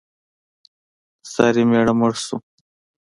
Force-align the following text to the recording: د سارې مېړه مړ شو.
د 1.21 1.23
سارې 1.33 1.63
مېړه 1.69 1.93
مړ 1.99 2.13
شو. 2.25 2.37